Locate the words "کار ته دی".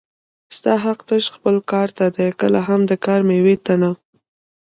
1.71-2.27